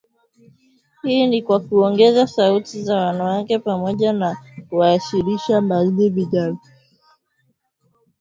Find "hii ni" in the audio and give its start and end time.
1.03-1.41